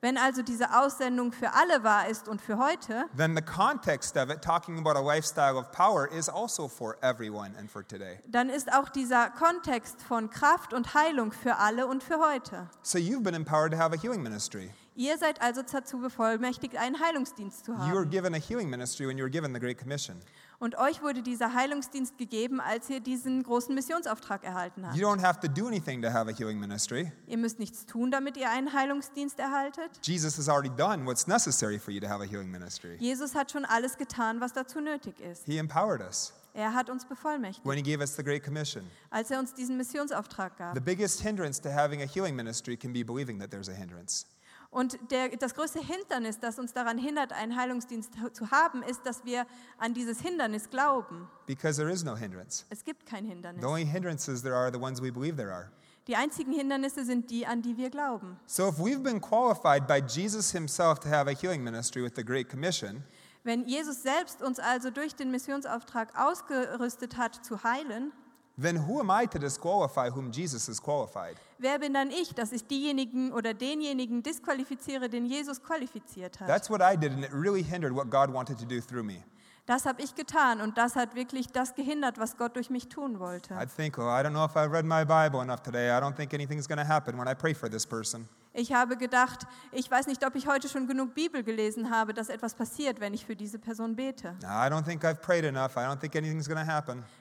[0.00, 4.30] Wenn also diese Aussendung für alle wahr ist und für heute, then the context of
[4.30, 8.18] it, talking about a lifestyle of power, is also for everyone and for today.
[8.26, 12.70] dann ist auch dieser Kontext von Kraft und Heilung für alle und für heute.
[12.82, 14.72] So you've been empowered to have a healing ministry.
[14.94, 18.10] Ihr seid also dazu bevollmächtigt, einen Heilungsdienst zu You were haben.
[18.10, 20.16] given a healing ministry when you were given the Great Commission.
[20.58, 24.96] Und euch wurde dieser Heilungsdienst gegeben, als ihr diesen großen Missionsauftrag erhalten habt.
[24.96, 27.10] You don't have to do anything to have a healing ministry.
[27.26, 29.90] Ihr müsst nichts tun, damit ihr einen Heilungsdienst erhaltet.
[30.02, 32.96] Jesus has already done what's necessary for you to have a healing ministry.
[33.00, 35.46] Jesus hat schon alles getan, was dazu nötig ist.
[35.46, 38.84] He empowered us Er hat uns bevollmächtigt, when He gave us the Great Commission.
[39.10, 40.74] als er uns diesen Missionsauftrag gab.
[40.74, 44.26] The biggest hindrance to having a healing ministry can be believing that there's a hindrance.
[44.72, 49.22] Und der, das größte Hindernis, das uns daran hindert, einen Heilungsdienst zu haben, ist, dass
[49.26, 51.28] wir an dieses Hindernis glauben.
[51.46, 52.64] Because there is no hindrance.
[52.70, 53.60] Es gibt kein Hindernis.
[53.60, 55.70] The only hindrances there are the ones we believe there are.
[56.06, 58.40] Die einzigen Hindernisse sind die, an die wir glauben.
[58.46, 62.24] So if we've been qualified by Jesus Himself to have a healing ministry with the
[62.24, 63.04] Great Commission,
[63.44, 68.12] Wenn Jesus selbst uns also durch den Missionsauftrag ausgerüstet hat zu heilen,
[68.60, 71.36] then who am I to disqualify whom Jesus has qualified?
[71.62, 76.48] wer bin dann ich, dass ich diejenigen oder denjenigen disqualifiziere, den Jesus qualifiziert hat?
[76.48, 79.22] That's what I did, and it really hindered what God wanted to do through me.
[79.64, 83.20] Das habe ich getan und das hat wirklich das gehindert, was Gott durch mich tun
[83.20, 83.54] wollte.
[83.54, 85.88] I'd think, oh, I don't know if I've read my Bible enough today.
[85.96, 88.28] I don't think anything's going to happen when I pray for this person.
[88.54, 92.28] Ich habe gedacht, ich weiß nicht, ob ich heute schon genug Bibel gelesen habe, dass
[92.28, 94.36] etwas passiert, wenn ich für diese Person bete.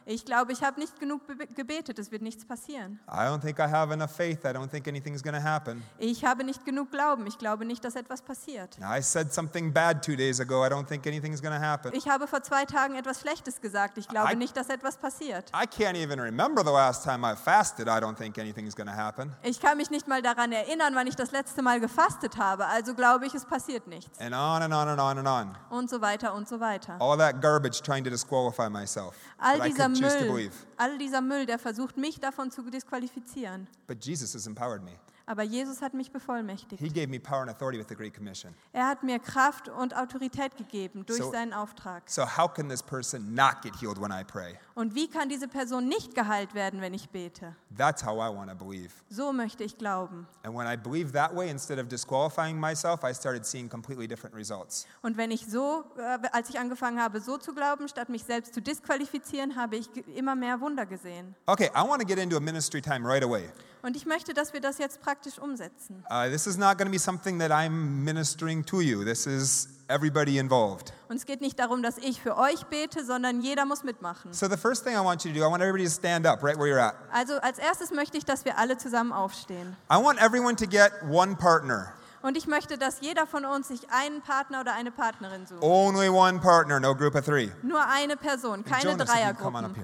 [0.05, 2.99] Ich glaube, ich habe nicht genug be- gebetet, es wird nichts passieren.
[3.07, 4.39] I don't think I have enough faith.
[4.43, 5.81] I don't think anything's going to happen.
[5.97, 8.77] Ich habe nicht genug Glauben, ich glaube nicht, dass etwas passiert.
[8.79, 10.65] Now, I said something bad two days ago.
[10.65, 11.93] I don't think anything's going to happen.
[11.93, 15.49] Ich habe vor zwei Tagen etwas Schlechtes gesagt, ich glaube I- nicht, dass etwas passiert.
[15.53, 17.87] I can't even remember the last time I fasted.
[17.87, 19.31] I don't think anything's going to happen.
[19.43, 22.93] Ich kann mich nicht mal daran erinnern, wann ich das letzte Mal gefastet habe, also
[22.95, 24.19] glaube ich, es passiert nichts.
[24.19, 25.57] And on and on and on and on.
[25.69, 26.97] Und so weiter und so weiter.
[26.99, 29.15] All that garbage trying to disqualify myself.
[29.37, 33.67] All dieser Müll, all dieser Müll, der versucht, mich davon zu disqualifizieren.
[33.87, 34.97] But Jesus has empowered me.
[35.31, 36.81] Aber Jesus hat mich bevollmächtigt.
[36.81, 38.53] He gave me power and authority with the Great Commission.
[38.73, 42.03] Er hat mir Kraft und Autorität gegeben durch So- seinen Auftrag.
[42.09, 44.59] So, how can this person not get healed when I pray?
[44.75, 47.55] Und wie kann diese Person nicht geheilt werden, wenn ich bete?
[47.77, 48.91] That's how I want to believe.
[49.09, 50.27] So möchte ich glauben.
[50.43, 54.35] And when I believed that way, instead of disqualifying myself, I started seeing completely different
[54.35, 54.85] results.
[55.01, 58.53] Und wenn ich so, äh, als ich angefangen habe, so zu glauben, statt mich selbst
[58.53, 61.35] zu disqualifizieren, habe ich ge- immer mehr Wunder gesehen.
[61.45, 63.49] Okay, I want to get into a ministry time right away.
[63.83, 66.03] Und ich möchte, dass wir das jetzt praktisch umsetzen.
[66.09, 69.03] Uh, this is not going to be something that I'm ministering to you.
[69.03, 70.93] This is everybody involved.
[71.09, 74.33] Und es geht nicht darum, dass ich für euch bete, sondern jeder muss mitmachen.
[74.33, 76.43] So, the first thing I want you to do, I want everybody to stand up
[76.43, 76.95] right where you're at.
[77.11, 79.75] Also als erstes möchte ich, dass wir alle zusammen aufstehen.
[79.91, 81.93] I want everyone to get one partner.
[82.21, 85.63] Und ich möchte, dass jeder von uns sich einen Partner oder eine Partnerin sucht.
[85.63, 87.49] Only one partner, no group of three.
[87.63, 89.75] Nur eine Person, keine Jonas, Dreiergruppen.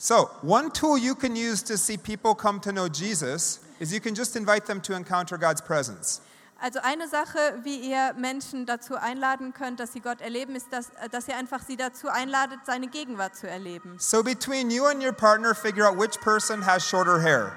[0.00, 3.98] So, one tool you can use to see people come to know Jesus is you
[3.98, 6.20] can just invite them to encounter God's presence.
[6.62, 10.90] Also eine Sache, wie ihr Menschen dazu einladen könnt, dass sie Gott erleben, ist, dass,
[11.10, 13.96] dass ihr einfach sie dazu einladet, seine Gegenwart zu erleben.
[13.98, 17.52] So, between you and your partner, figure out which person has shorter hair.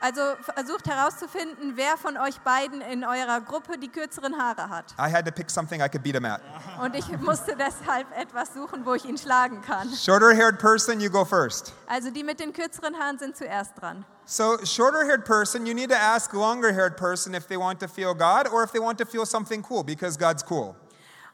[0.00, 4.94] Also versucht herauszufinden, wer von euch beiden in eurer Gruppe die kürzeren Haare hat.
[4.98, 6.40] I had to pick something I could beat him at.
[6.82, 9.90] Und ich musste deshalb etwas suchen, wo ich ihn schlagen kann.
[9.94, 11.74] Shorter haired person, you go first.
[11.86, 14.06] Also die mit den kürzeren Haaren sind zuerst dran.
[14.24, 17.88] So, shorter haired person, you need to ask longer haired person if they want to
[17.88, 20.76] feel God or if they want to feel something cool because God's cool.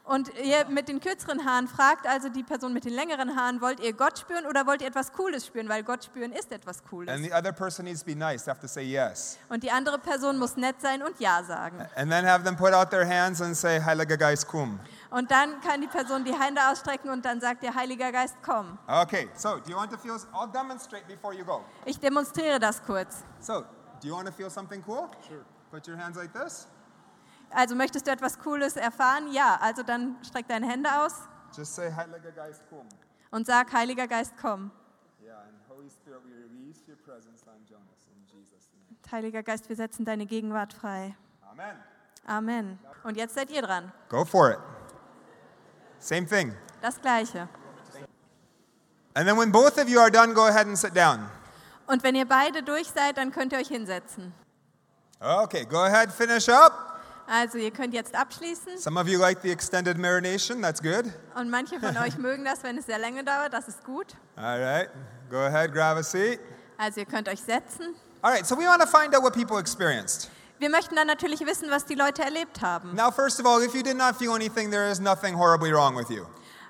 [0.07, 3.81] Und ihr mit den kürzeren Haaren fragt also die Person mit den längeren Haaren, wollt
[3.81, 5.67] ihr Gott spüren oder wollt ihr etwas Cooles spüren?
[5.67, 7.13] Weil Gott spüren ist etwas Cooles.
[7.13, 9.37] And the other person needs to be nice, they have to say yes.
[9.49, 11.85] Und die andere Person muss nett sein und Ja sagen.
[11.97, 14.79] And then have them put out their hands and say, Heiliger Geist, kum.
[15.09, 18.77] Und dann kann die Person die Hände ausstrecken und dann sagt der Heiliger Geist, komm.
[18.87, 20.15] Okay, so do you want to feel?
[20.33, 21.65] I'll demonstrate before you go.
[21.83, 23.25] Ich demonstriere das kurz.
[23.41, 23.65] So,
[24.01, 25.09] do you want to feel something cool?
[25.27, 25.43] Sure.
[25.69, 26.65] Put your hands like this.
[27.51, 29.31] Also möchtest du etwas Cooles erfahren?
[29.31, 31.13] Ja, also dann streck deine Hände aus
[31.55, 32.85] Just say, Heiliger Geist, kum.
[33.31, 34.69] und sag, Heiliger Geist, komm.
[35.23, 38.97] Yeah, and Holy Spirit, we release your presence on Jonas in Jesus' name.
[39.11, 41.15] Heiliger Geist, wir setzen deine Gegenwart frei.
[41.49, 41.75] Amen.
[42.25, 42.79] Amen.
[43.03, 43.91] Und jetzt seid ihr dran.
[44.09, 44.59] Go for it.
[45.99, 46.53] Same thing.
[46.81, 47.47] Das Gleiche.
[49.15, 51.27] And then when both of you are done, go ahead and sit down.
[51.87, 54.33] Und wenn ihr beide durch seid, dann könnt ihr euch hinsetzen.
[55.19, 56.96] Okay, go ahead, finish up.
[57.27, 58.77] Also ihr könnt jetzt abschließen.
[58.77, 61.05] Some of you like the extended marination, that's good.
[61.35, 63.53] Und manche von euch mögen das, wenn es sehr lange dauert.
[63.53, 64.15] Das ist gut.
[64.37, 64.89] All right,
[65.29, 66.39] go ahead, grab a seat.
[66.77, 67.95] Also ihr könnt euch setzen.
[68.21, 70.29] All right, so we want to find out what people experienced.
[70.59, 72.95] Wir möchten dann natürlich wissen, was die Leute erlebt haben.
[72.95, 75.95] Now, first of all, if you did not feel anything, there is nothing horribly wrong
[75.95, 76.25] with you.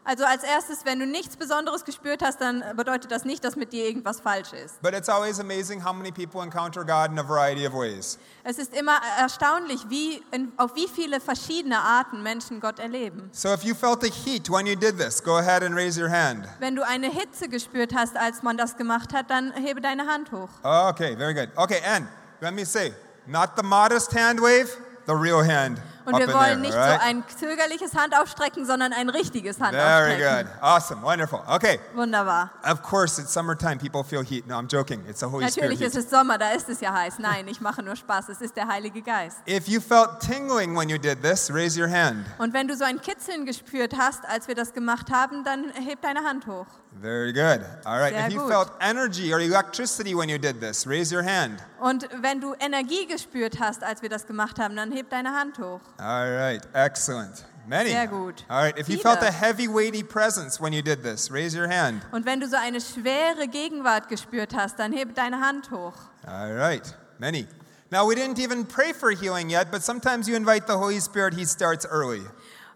[0.08, 3.74] Also als erstes, wenn du nichts Besonderes gespürt hast, dann bedeutet das nicht, dass mit
[3.74, 4.82] dir irgendwas falsch ist.
[4.82, 8.18] But it's always amazing how many people encounter God in a variety of ways.
[8.46, 10.24] Es ist immer erstaunlich, wie,
[10.56, 13.30] auf wie viele verschiedene Arten Menschen Gott erleben.
[13.34, 16.10] So if you felt a heat when you did this, go ahead and raise your
[16.10, 16.48] hand.
[16.60, 20.32] Wenn du eine Hitze gespürt hast, als man das gemacht hat, dann hebe deine Hand
[20.32, 20.50] hoch.
[20.64, 21.50] Okay, very good.
[21.58, 22.08] Okay, and
[22.40, 22.94] let me say,
[23.26, 24.70] not the modest hand wave,
[25.06, 25.82] the real hand.
[26.08, 27.02] Und wir wollen there, nicht right?
[27.02, 30.48] so ein zögerliches Handaufstrecken, sondern ein richtiges Very Handaufstrecken.
[30.48, 30.64] good.
[30.64, 31.02] Awesome.
[31.04, 31.42] Wonderful.
[31.48, 31.80] Okay.
[31.94, 32.52] Wunderbar.
[32.64, 33.78] Of course, it's summertime.
[33.78, 34.48] People feel heat.
[34.48, 35.04] No, I'm joking.
[35.08, 35.70] It's the Holy Spirit.
[35.70, 37.20] Natürlich ist es Sommer, da ist es ja heiß.
[37.20, 38.30] Nein, ich mache nur Spaß.
[38.30, 39.38] Es ist der Heilige Geist.
[39.48, 42.26] If you felt tingling when you did this, raise your hand.
[42.38, 46.02] Und wenn du so ein Kitzeln gespürt hast, als wir das gemacht haben, dann heb
[46.02, 46.68] deine Hand hoch.
[47.02, 47.62] Very good.
[47.86, 48.14] All right.
[48.14, 48.52] Sehr if you gut.
[48.52, 51.60] felt energy or electricity when you did this, raise your hand.
[51.80, 55.60] Und wenn du Energie gespürt hast, als wir das gemacht haben, dann heb deine Hand
[55.60, 55.82] hoch.
[56.00, 56.62] All right.
[56.74, 57.44] Excellent.
[57.68, 57.90] Many.
[57.90, 58.46] Sehr gut.
[58.50, 58.78] All right.
[58.78, 62.02] If you felt a heavy, weighty presence when you did this, raise your hand.
[62.12, 65.96] Und wenn du so eine schwere Gegenwart gespürt hast, dann heb deine Hand hoch.
[66.26, 66.96] All right.
[67.20, 67.48] Many.
[67.90, 71.34] Now, we didn't even pray for healing yet, but sometimes you invite the Holy Spirit,
[71.34, 72.22] He starts early.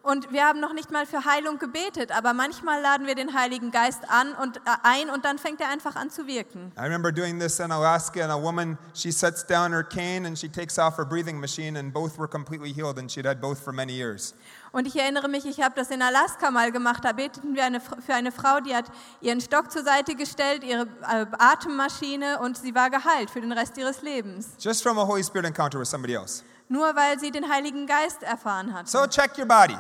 [0.04, 3.70] Und wir haben noch nicht mal für Heilung gebetet, aber manchmal laden wir den Heiligen
[3.70, 6.72] Geist an und äh, ein und dann fängt er einfach an zu wirken.
[6.76, 10.36] I remember doing this in Alaska, and a woman, she sets down her cane and
[10.38, 13.60] she takes off her breathing machine, and both were completely healed, and she'd had both
[13.60, 14.34] for many years.
[14.72, 17.04] Und ich erinnere mich, ich habe das in Alaska mal gemacht.
[17.04, 18.86] Da beteten wir eine, für eine Frau, die hat
[19.20, 23.78] ihren Stock zur Seite gestellt, ihre äh, Atemmaschine und sie war geheilt für den Rest
[23.78, 24.52] ihres Lebens.
[24.58, 26.44] Just from a Holy Spirit encounter with somebody else.
[26.72, 28.88] Nur weil sie den Heiligen Geist erfahren hat.
[28.88, 29.76] So check your body.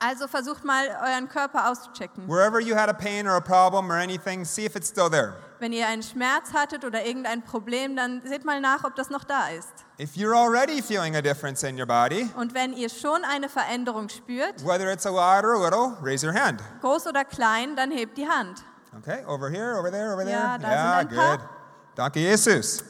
[0.00, 2.26] Also versucht mal euren Körper auszuchecken.
[2.28, 5.34] Wherever you had a pain or a problem or anything, see if it's still there.
[5.60, 9.22] Wenn ihr einen Schmerz hattet oder irgendein Problem, dann seht mal nach, ob das noch
[9.22, 9.70] da ist.
[10.00, 14.08] If you're already feeling a difference in your body, Und wenn ihr schon eine Veränderung
[14.08, 16.60] spürt, whether it's a lot or a little, raise your hand.
[16.80, 18.64] groß oder klein, dann hebt die Hand.
[18.98, 20.36] Okay, over here, over there, over there.
[20.36, 21.38] Ja, da yeah, sind ein paar.
[21.38, 21.46] good.
[21.94, 22.82] Danke, Jesus.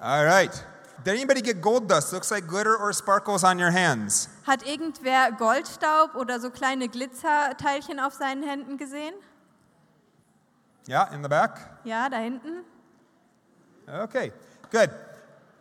[0.00, 0.50] All right.
[1.04, 2.12] Did anybody get gold dust?
[2.12, 4.28] Looks like glitter or sparkles on your hands.
[4.46, 9.14] Hat irgendwer Goldstaub oder so kleine Glitzerteilchen auf seinen Händen gesehen?
[10.88, 11.60] Yeah, in the back.
[11.84, 12.64] Ja, da hinten.
[13.86, 14.32] Okay,
[14.70, 14.90] good.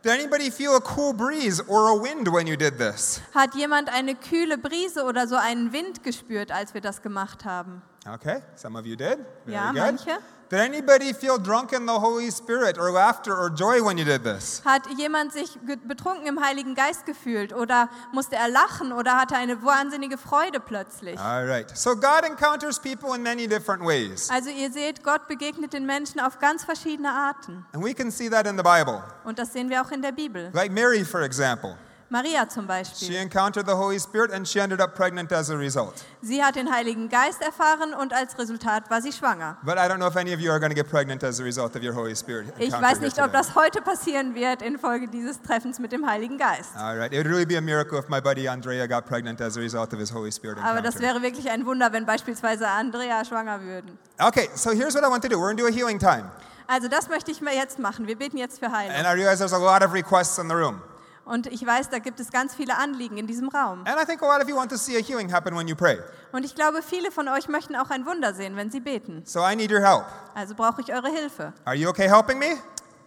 [0.03, 3.21] Did anybody feel a cool breeze or a wind when you did this?
[3.33, 7.81] Hat jemand eine kühle Brise oder so einen Wind gespürt, als wir das gemacht haben?
[8.09, 9.17] Okay, some of you did.
[9.45, 9.77] Very Ja, good.
[9.81, 10.17] manche.
[10.49, 14.23] Did anybody feel drunk in the Holy Spirit or laughter or joy when you did
[14.23, 14.61] this?
[14.63, 19.61] Hat jemand sich betrunken im Heiligen Geist gefühlt oder musste er lachen oder hatte eine
[19.61, 21.19] wahnsinnige Freude plötzlich?
[21.19, 21.69] All right.
[21.77, 24.29] So God encounters people in many different ways.
[24.29, 27.65] Also ihr seht, Gott begegnet den Menschen auf ganz verschiedene Arten.
[27.73, 29.03] And we can see that in the Bible.
[29.25, 30.49] Und das sehen wir auch in der Bibel.
[30.53, 31.75] Like Mary, for example.
[32.09, 33.15] Maria zum She Beispiel.
[33.17, 36.05] encountered the Holy Spirit and she ended up pregnant as a result.
[36.21, 39.57] Sie hat den Heiligen Geist erfahren und als Resultat war sie schwanger.
[39.63, 41.43] But I don't know if any of you are going to get pregnant as a
[41.43, 42.47] result of your Holy Spirit.
[42.57, 46.37] Ich encounter weiß nicht, ob das heute passieren wird infolge dieses Treffens mit dem Heiligen
[46.37, 46.75] Geist.
[46.77, 47.11] All right.
[47.11, 49.91] It would really be a miracle if my buddy Andrea got pregnant as a result
[49.93, 51.01] of his Holy Spirit Aber das encounter.
[51.15, 53.97] wäre wirklich ein Wunder, wenn beispielsweise Andrea schwanger würden.
[54.19, 55.35] Okay, so here's what I want to do.
[55.35, 56.31] We're going to do a healing time.
[56.67, 58.07] Also das möchte ich mir jetzt machen.
[58.07, 58.95] Wir beten jetzt für Heilung.
[58.95, 60.81] And I realize there's a lot of requests in the room.
[61.27, 63.83] Und ich weiß, da gibt es ganz viele Anliegen in diesem Raum.
[63.85, 65.75] And I think a lot of you want to see a healing happen when you
[65.75, 65.99] pray.
[66.31, 69.23] Und ich glaube, viele von euch möchten auch ein Wunder sehen, wenn sie beten.
[69.25, 70.05] So I need your help.
[70.33, 71.51] Also brauche ich eure Hilfe.
[71.65, 72.57] Are you okay helping me?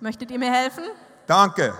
[0.00, 0.84] Möchtet ihr mir helfen?
[1.26, 1.72] Danke.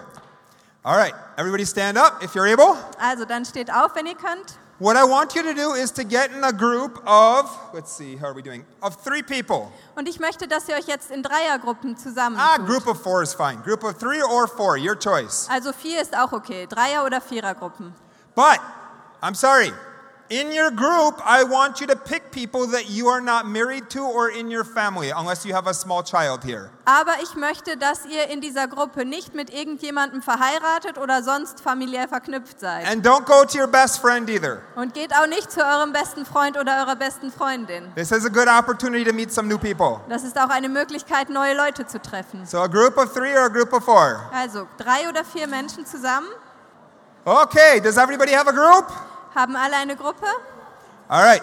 [0.83, 2.75] All right, everybody stand up if you're able.
[2.99, 4.59] Also dann steht auf, wenn ihr könnt.
[4.81, 8.17] What I want you to do is to get in a group of, let's see,
[8.17, 8.65] how are we doing?
[8.83, 9.71] Of three people.
[9.95, 12.39] Und ich möchte, dass ihr euch jetzt in Dreiergruppen zusammen.
[12.41, 13.61] Ah, group of four is fine.
[13.63, 15.47] Group of three or four, your choice.
[15.51, 16.67] Also vier ist auch okay.
[16.67, 17.93] Dreier- oder Vierergruppen.
[18.35, 18.59] But,
[19.23, 19.71] I'm sorry,
[20.31, 24.01] in your group, I want you to pick people that you are not married to
[24.01, 26.71] or in your family, unless you have a small child here.
[26.85, 32.07] Aber ich möchte, dass ihr in dieser Gruppe nicht mit irgendjemandem verheiratet oder sonst familiär
[32.09, 32.87] verknüpft seid.
[32.87, 34.61] And don't go to your best friend either.
[34.77, 37.93] Und geht auch nicht zu eurem besten Freund oder eurer besten Freundin.
[37.97, 40.01] This is a good opportunity to meet some new people.
[40.09, 42.47] Das ist auch eine Möglichkeit, neue Leute zu treffen.
[42.47, 44.31] So, a group of three or a group of four?
[44.33, 46.29] Also drei oder vier Menschen zusammen.
[47.25, 49.10] Okay, does everybody have a group?
[49.35, 50.27] Haben alle eine Gruppe?
[51.09, 51.43] All right.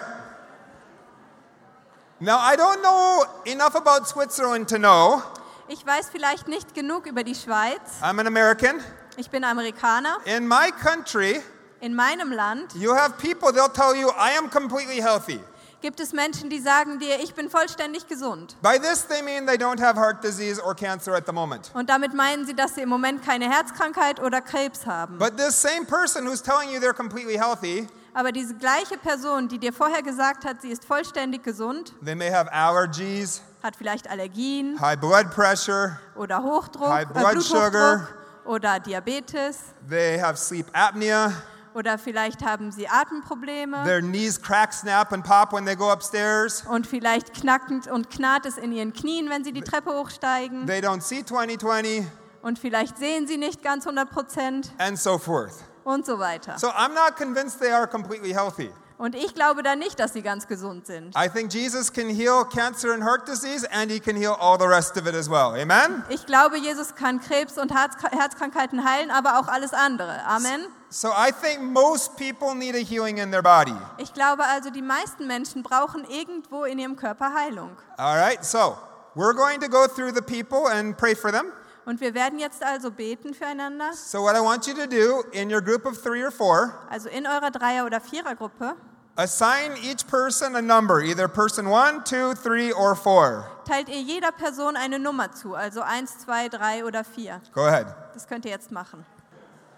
[2.20, 5.22] Now, I don't know enough about Switzerland to know.
[5.68, 7.80] Ich weiß vielleicht nicht genug über die Schweiz.
[8.02, 8.80] I'm an American.
[9.16, 10.18] Ich bin Amerikaner.
[10.24, 11.42] In my country,
[11.80, 15.40] In meinem Land you have people, they'll tell you, I am completely healthy.
[15.80, 18.56] Gibt es Menschen, die sagen dir, ich bin vollständig gesund.
[18.62, 21.70] By this, they mean they don't have heart disease or cancer at the moment.
[21.74, 25.18] Und damit meinen sie, dass sie im Moment keine Herzkrankheit oder Krebs haben.
[25.18, 29.58] But this same person who's telling you they're completely healthy, Aber diese gleiche Person, die
[29.58, 34.80] dir vorher gesagt hat, sie ist vollständig gesund, they may have allergies, hat vielleicht Allergien
[34.80, 38.08] high blood pressure, oder Hochdruck, High äh, Bluthochdruck sugar.
[38.44, 41.32] oder Diabetes they have sleep apnea,
[41.78, 46.64] oder vielleicht haben sie Atemprobleme their knees crack, snap, and pop when they go upstairs,
[46.68, 50.80] und vielleicht knackend und knarrt es in ihren Knien, wenn sie die Treppe hochsteigen they
[50.80, 52.04] don't see 2020,
[52.42, 55.54] und vielleicht sehen sie nicht ganz 100 Prozent and so forth.
[55.84, 56.58] und so weiter.
[56.58, 58.70] So I'm not convinced they are completely healthy.
[58.98, 61.14] Und ich glaube da nicht, dass sie ganz gesund sind.
[61.16, 64.66] I think Jesus can heal cancer and heart disease, and he can heal all the
[64.66, 65.54] rest of it as well.
[65.54, 66.02] Amen?
[66.08, 70.20] Ich glaube, Jesus kann Krebs und Herz Herzkrankheiten heilen, aber auch alles andere.
[70.26, 70.66] Amen.
[70.90, 73.76] So I think most people need a healing in their body.
[73.98, 77.76] Ich glaube also, die meisten Menschen brauchen irgendwo in ihrem Körper Heilung.
[77.98, 78.76] All right, so
[79.14, 81.52] we're going to go through the people and pray for them.
[81.88, 83.94] Und wir werden jetzt also beten füreinander.
[83.94, 87.08] So, what I want you to do in your group of three or four, Also
[87.08, 88.74] in eurer Dreier- oder Vierergruppe
[89.16, 93.46] assign each person a number, either person one, two, three, or four.
[93.64, 97.40] teilt ihr jeder Person eine Nummer zu, also eins, zwei, drei oder vier.
[97.54, 97.86] Go ahead.
[98.12, 99.06] Das könnt ihr jetzt machen.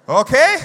[0.08, 0.58] Okay?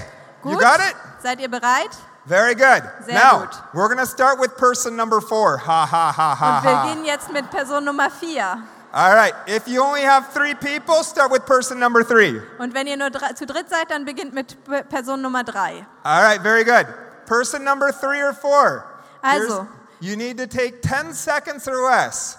[0.44, 0.62] You Gut?
[0.62, 0.96] got it?
[1.22, 1.92] Seid ihr bereit?
[2.26, 2.82] Very good.
[3.06, 3.54] Sehr now, gut.
[3.74, 5.60] we're going to start with person number four.
[5.60, 6.86] Ha ha ha ha Und wir ha.
[6.88, 8.58] gehen jetzt mit Person Nummer vier.
[8.98, 9.34] All right.
[9.46, 12.42] If you only have three people, start with person number three.
[12.60, 14.56] Und wenn ihr nur zu dritt seid, dann beginnt mit
[14.90, 15.86] Person Nummer drei.
[16.04, 16.42] All right.
[16.42, 16.88] Very good.
[17.26, 18.86] Person number three or four.
[19.22, 19.68] Here's- Also.
[20.00, 22.38] you need to take 10 seconds or less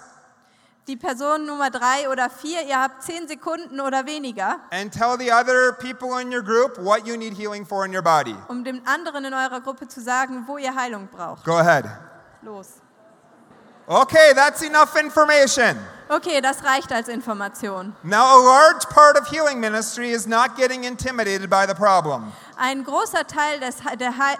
[0.87, 5.29] Die Person Nummer drei oder vier, ihr habt zehn Sekunden oder weniger, and tell the
[5.31, 8.33] other people in your group what you need healing for in your body.
[8.47, 11.43] um dem anderen in eurer Gruppe zu sagen, wo ihr Heilung braucht.
[11.43, 11.85] Go ahead.
[12.41, 12.75] Los.
[13.87, 15.77] Okay, that's enough information.
[16.09, 17.93] Okay, das reicht als Information.
[18.03, 22.31] Now, a large part of healing ministry is not getting intimidated by the problem.
[22.57, 23.75] Ein großer Teil des,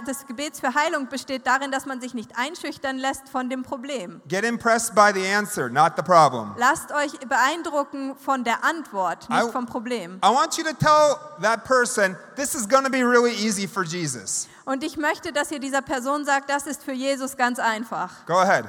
[0.07, 4.21] des Gebets für Heilung besteht darin, dass man sich nicht einschüchtern lässt von dem Problem.
[4.27, 6.53] Get impressed by the answer, not the problem.
[6.57, 10.19] Lasst euch beeindrucken von der Antwort, nicht I- vom Problem.
[10.25, 13.83] I want you to tell that person, this is going to be really easy for
[13.83, 14.47] Jesus.
[14.65, 18.09] Und ich möchte, dass ihr dieser Person sagt, das ist für Jesus ganz einfach.
[18.25, 18.65] Go ahead.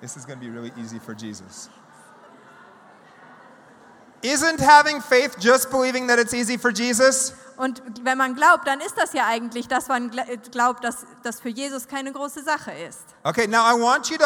[0.00, 1.68] This is going to be really easy for Jesus.
[4.22, 7.32] Isn't having faith just believing that it's easy for Jesus?
[7.56, 11.40] Und wenn man glaubt, dann ist das ja eigentlich, dass man gl- glaubt, dass das
[11.40, 13.00] für Jesus keine große Sache ist.
[13.24, 14.24] Okay, now I want you to,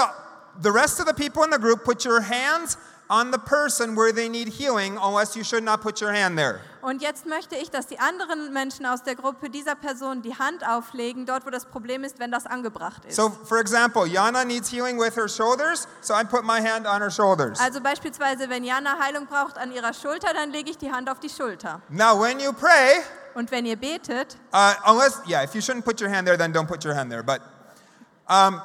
[0.63, 2.77] the rest of the people in the group, put your hands
[3.13, 6.61] on the person where they need healing, unless you should not put your hand there.
[6.81, 10.67] Und jetzt möchte ich, dass die anderen Menschen aus der Gruppe dieser Person die Hand
[10.67, 13.15] auflegen, dort wo das Problem ist, wenn das angebracht ist.
[13.15, 17.01] So, for example, Yana needs healing with her shoulders, so I put my hand on
[17.03, 17.61] her shoulders.
[17.61, 21.21] Also beispielsweise, wenn Jana Heilung braucht an ihrer Schulter, dann lege ich die Hand auf
[21.21, 21.83] die Schulter.
[21.91, 23.03] Now, when you pray,
[23.35, 26.53] Und wenn ihr betet, uh, unless, yeah, if you shouldn't put your hand there, then
[26.53, 27.23] don't put your hand there.
[27.23, 27.43] But
[28.29, 28.61] um,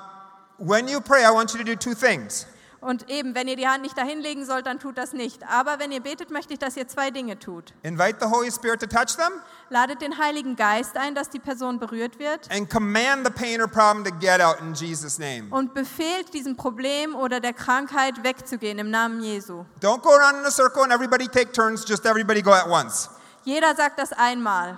[0.57, 2.45] when you pray, I want you to do two things.
[2.79, 5.41] Und eben, wenn ihr die Hand nicht dahin legen sollt, dann tut das nicht.
[5.49, 7.73] Aber wenn ihr betet, möchte ich, dass ihr zwei Dinge tut.
[7.83, 9.31] Invite the Holy Spirit to touch them
[9.69, 13.67] Ladet den Heiligen Geist ein, dass die Person berührt wird and command the pain or
[13.67, 15.47] problem to get out in Jesus' name.
[15.49, 19.65] und befehlt diesem Problem oder der Krankheit wegzugehen im Namen Jesu.
[19.81, 23.09] Don't go around in a circle and everybody take turns, just everybody go at once.
[23.43, 24.77] Jeder sagt das einmal.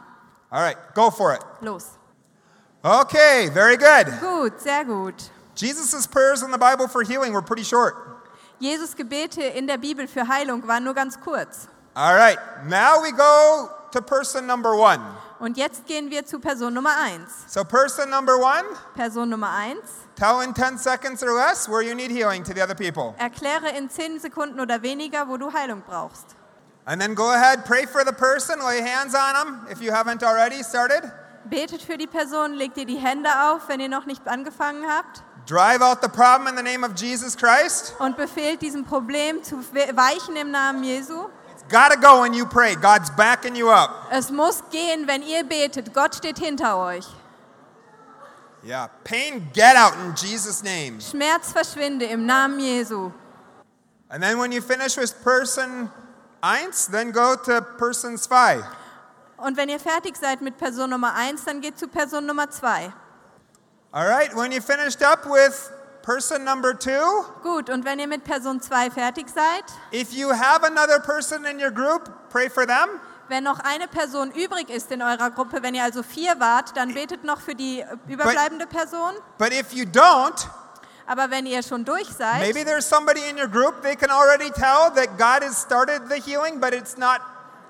[0.49, 1.41] All right, go for it.
[1.61, 1.97] Los.
[2.81, 4.07] Okay, very good.
[4.21, 5.31] Gut, sehr gut.
[5.61, 7.95] Jesus' prayers in the Bible for healing were pretty short.
[8.59, 11.67] Jesus Gebete in der Bibel für Heilung waren nur ganz kurz.
[11.95, 15.01] All right, now we go to person number one.
[15.39, 17.45] Und jetzt gehen wir zu Person Nummer eins.
[17.47, 18.63] So, person number one,
[18.95, 19.89] Person Nummer eins.
[20.15, 23.15] tell in 10 seconds or less where you need healing to the other people.
[23.17, 26.35] Erkläre in 10 Sekunden oder weniger, wo du Heilung brauchst.
[26.85, 30.23] And then go ahead, pray for the person, lay hands on them if you haven't
[30.23, 31.03] already started.
[31.45, 35.23] Betet für die Person, legt ihr die Hände auf, wenn ihr noch nicht angefangen habt.
[35.49, 37.95] Drive out the problem in the name of Jesus Christ.
[37.97, 41.27] Und befehlt diesem Problem zu we- weichen im Namen Jesu.
[41.51, 42.75] It's gotta go when you pray.
[42.75, 43.89] God's backing you up.
[44.11, 45.91] Es muss gehen, wenn ihr betet.
[45.91, 47.07] Gott steht hinter euch.
[48.63, 50.99] Yeah, pain, get out in Jesus' name.
[51.01, 53.11] Schmerz verschwinde im Namen Jesu.
[54.09, 55.89] And then when you finish with person
[56.41, 58.61] eins, then go to person zwei.
[59.37, 62.93] Und wenn ihr fertig seid mit Person Nummer eins, dann geht zu Person Nummer zwei.
[63.91, 65.71] All right, when you finished up with
[66.03, 70.63] person number two, Gut, und wenn ihr mit Person zwei fertig seid, if you have
[70.63, 72.87] another person in your group, pray for them.
[73.29, 76.93] wenn noch eine Person übrig ist in eurer Gruppe, wenn ihr also vier wart, dann
[76.93, 79.15] betet noch für die überbleibende Person.
[79.39, 80.47] But if you don't,
[81.07, 84.51] Aber wenn ihr schon durch seid, maybe there's somebody in your group, they can already
[84.51, 87.21] tell that God has started the healing, but it's not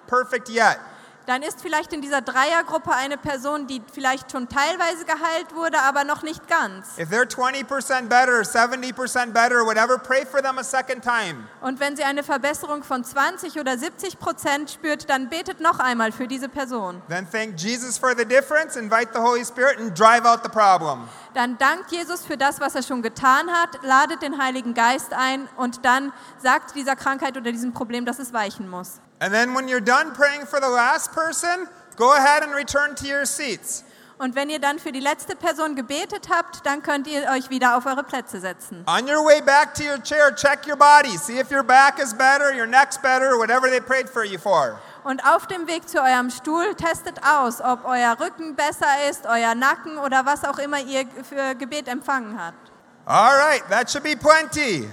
[0.07, 0.79] perfect yet.
[1.25, 6.03] Dann ist vielleicht in dieser Dreiergruppe eine Person, die vielleicht schon teilweise geheilt wurde, aber
[6.03, 6.97] noch nicht ganz.
[6.97, 11.47] If they're 20% better or 70% better or whatever, pray for them a second time.
[11.61, 16.11] Und wenn sie eine Verbesserung von 20 oder 70 Prozent spürt, dann betet noch einmal
[16.11, 17.01] für diese Person.
[17.09, 21.07] Then thank Jesus for the difference, invite the Holy Spirit, and drive out the problem.
[21.33, 25.47] Dann dankt Jesus für das, was er schon getan hat, ladet den Heiligen Geist ein
[25.57, 28.99] und dann sagt dieser Krankheit oder diesem Problem, dass es weichen muss.
[29.19, 33.07] And then when you're done praying for the last person, go ahead and return to
[33.07, 33.83] your seats.
[34.17, 37.77] Und wenn ihr dann für die letzte Person gebetet habt, dann könnt ihr euch wieder
[37.77, 38.83] auf eure Plätze setzen.
[38.85, 41.17] On your way back to your chair, check your body.
[41.17, 44.77] See if your back is better, your neck's better, whatever they prayed for you for.
[45.05, 49.55] Und auf dem Weg zu eurem Stuhl testet aus, ob euer Rücken besser ist, euer
[49.55, 52.71] Nacken oder was auch immer ihr für Gebet empfangen habt.
[53.05, 54.89] All right, that should be plenty.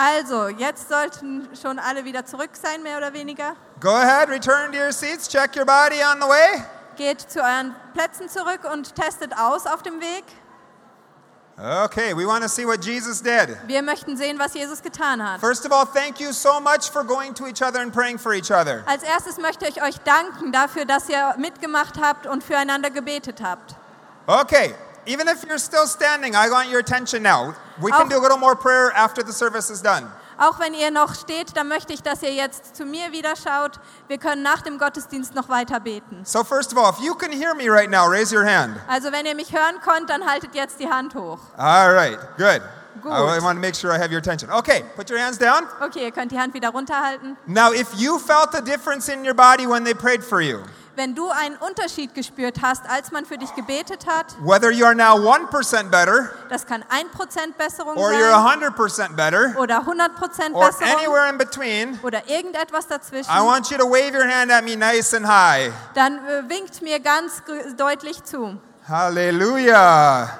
[0.00, 3.56] Also, jetzt sollten schon alle wieder zurück sein, mehr oder weniger.
[3.80, 6.62] Go ahead, return to your seats, check your body on the way.
[6.96, 10.24] Geht zu euren Plätzen zurück und testet aus auf dem Weg.
[11.84, 13.58] Okay, we want to see what Jesus did.
[13.66, 15.40] Wir möchten sehen, was Jesus getan hat.
[15.40, 18.32] First of all, thank you so much for going to each other and praying for
[18.32, 18.84] each other.
[18.86, 23.74] Als erstes möchte ich euch danken dafür, dass ihr mitgemacht habt und füreinander gebetet habt.
[24.28, 24.76] Okay,
[25.08, 27.54] even if you're still standing, I want your attention now.
[27.80, 30.06] We can do a little more prayer after the service is done.
[30.38, 33.80] Auch wenn ihr noch steht, dann möchte ich, dass ihr jetzt zu mir wieder schaut.
[34.06, 36.20] Wir können nach dem Gottesdienst noch weiter beten.
[36.24, 38.76] So, first of all, if you can hear me right now, raise your hand.
[38.86, 41.40] Also wenn ihr mich hören konnt, dann haltet jetzt die Hand hoch.
[41.56, 42.62] All right, good.
[43.02, 43.12] Good.
[43.12, 44.50] I want to make sure I have your attention.
[44.50, 45.66] Okay, put your hands down.
[45.80, 47.36] Okay, ihr könnt die Hand wieder runterhalten.
[47.46, 50.62] Now, if you felt a difference in your body when they prayed for you,
[50.98, 54.96] Wenn du einen Unterschied gespürt hast, als man für dich gebetet hat, whether you are
[54.96, 60.66] now 1% better das kann 1% Besserung or you're sein 100% better oder 100% or
[60.66, 64.64] Besserung anywhere in between, oder irgendetwas dazwischen, I want you to wave your hand at
[64.64, 65.72] me nice and high.
[65.94, 67.44] dann äh, winkt mir ganz
[67.76, 68.58] deutlich zu.
[68.88, 70.30] Hallelujah.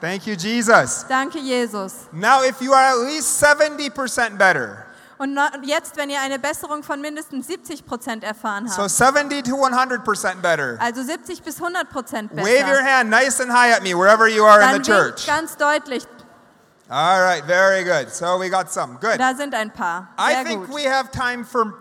[0.00, 1.04] Thank you, Jesus.
[1.06, 2.08] Danke, Jesus.
[2.12, 4.86] Now, if you are at least 70% better,
[5.18, 10.36] Und jetzt, wenn ihr eine Besserung von mindestens 70% erfahren so habt, 70 to 100%
[10.36, 14.28] better, also 70 bis 100% wave your besser, hand nice and high at me wherever
[14.28, 15.26] you are in dann the winkt church.
[15.26, 16.06] ganz deutlich.
[16.88, 18.10] All right, very good.
[18.10, 18.96] So we got some.
[19.00, 19.18] Good.
[19.18, 20.08] Da sind ein paar.
[20.18, 20.74] I Sehr think gut.
[20.76, 21.74] we have time for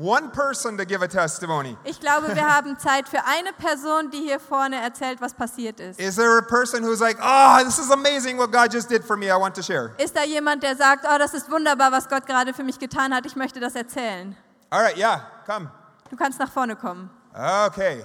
[0.00, 1.76] one person to give a testimony.
[1.84, 6.00] Ich glaube, wir haben Zeit für eine Person, die hier vorne erzählt, was passiert ist.
[6.00, 9.16] Is there a person who's like, oh, this is amazing what God just did for
[9.16, 9.26] me?
[9.26, 9.94] I want to share.
[9.98, 13.14] Ist da jemand, der sagt, oh, das ist wunderbar, was Gott gerade für mich getan
[13.14, 14.36] hat, ich möchte das erzählen?
[14.70, 15.70] All right, yeah, come.
[16.08, 17.10] Du kannst nach vorne kommen.
[17.34, 18.02] Okay.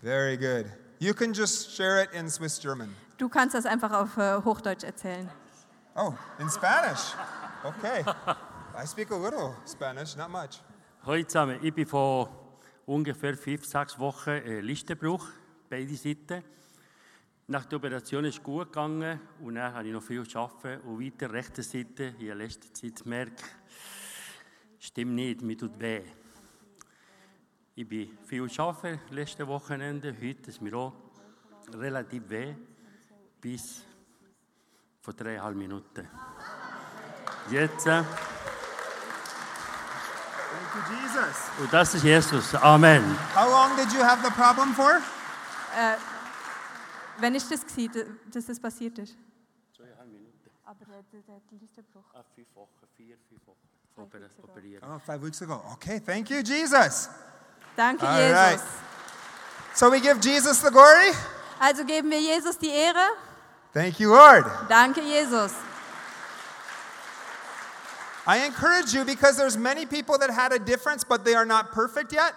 [0.00, 0.66] Very good.
[0.98, 2.94] You can just share it in Swiss German.
[3.18, 5.30] Du kannst das einfach auf äh, Hochdeutsch erzählen.
[5.94, 7.14] Oh, in Spanish.
[7.64, 8.04] Okay.
[8.74, 10.60] I speak a little Spanish, not much.
[11.06, 12.28] Hallo zusammen, ich bin vor
[12.86, 15.24] ungefähr fünf, sechs Wochen äh, Listenbruch,
[15.70, 16.42] beide Seiten.
[17.46, 20.80] Nach der Operation ist es gut gegangen und dann habe ich noch viel arbeiten.
[20.88, 23.44] Und weiter rechte Seite, in der letzten Zeit merke
[24.80, 26.02] stimmt nicht, mir tut weh.
[27.76, 30.94] Ich bin viel arbeiten letzte Wochenende, heute ist mir auch
[31.72, 32.56] relativ weh,
[33.40, 33.84] bis
[35.00, 36.08] vor dreieinhalb Minuten.
[37.50, 38.06] Jetzt, äh, Thank
[40.74, 41.36] you, Jesus.
[41.60, 42.54] und das ist Jesus.
[42.54, 43.02] Amen.
[43.34, 45.00] How long did you have the problem for?
[47.18, 49.14] Wenn ich das gesehen, dass das passiert ist.
[49.76, 50.50] Zweieinhalb Minuten.
[50.64, 51.40] Aber der, der.
[52.14, 53.58] Ah, fünf Wochen, vier, fünf Wochen.
[53.96, 54.18] Oper.
[54.82, 55.62] Oh, five weeks ago.
[55.74, 57.10] Okay, thank you, Jesus.
[57.76, 58.36] Danke, All Jesus.
[58.36, 58.60] right.
[59.74, 61.12] So we give Jesus the glory.
[61.60, 63.16] Also geben wir Jesus die Ehre.
[63.72, 64.44] Thank you, Lord.
[64.68, 65.52] Danke, Jesus.
[68.24, 71.72] I encourage you because there's many people that had a difference, but they are not
[71.72, 72.34] perfect yet.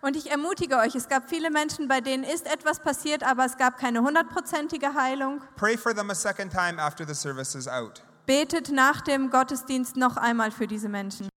[0.00, 3.56] Und ich ermutige euch, es gab viele Menschen, bei denen ist etwas passiert, aber es
[3.56, 5.42] gab keine hundertprozentige Heilung.
[5.56, 8.02] Pray for them a second time after the service is out.
[8.24, 11.28] Betet nach dem Gottesdienst noch einmal für diese Menschen.